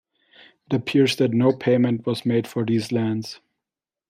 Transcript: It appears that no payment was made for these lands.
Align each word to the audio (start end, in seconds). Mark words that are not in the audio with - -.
It 0.65 0.75
appears 0.75 1.17
that 1.17 1.31
no 1.31 1.55
payment 1.55 2.07
was 2.07 2.25
made 2.25 2.47
for 2.47 2.65
these 2.65 2.91
lands. 2.91 3.39